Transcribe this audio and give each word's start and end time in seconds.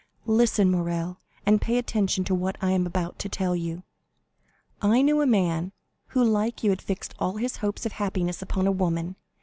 "Listen, 0.25 0.71
Morrel, 0.71 1.19
and 1.45 1.61
pay 1.61 1.77
attention 1.77 2.23
to 2.23 2.33
what 2.33 2.55
I 2.59 2.71
am 2.71 2.87
about 2.87 3.19
to 3.19 3.29
tell 3.29 3.55
you. 3.55 3.83
I 4.81 5.03
knew 5.03 5.21
a 5.21 5.27
man 5.27 5.73
who 6.07 6.23
like 6.23 6.63
you 6.63 6.71
had 6.71 6.81
fixed 6.81 7.13
all 7.19 7.37
his 7.37 7.57
hopes 7.57 7.85
of 7.85 7.91
happiness 7.91 8.41
upon 8.41 8.65
a 8.65 8.71
woman. 8.71 9.15